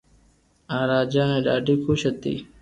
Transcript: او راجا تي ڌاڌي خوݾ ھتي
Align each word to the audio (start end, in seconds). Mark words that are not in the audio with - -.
او 0.73 0.81
راجا 0.91 1.23
تي 1.31 1.37
ڌاڌي 1.45 1.75
خوݾ 1.83 2.01
ھتي 2.11 2.33